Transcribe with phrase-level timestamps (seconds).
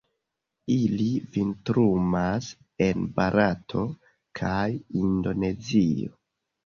[0.75, 2.47] Ili vintrumas
[2.87, 3.85] en Barato
[4.41, 4.67] kaj
[5.07, 6.11] Indonezio.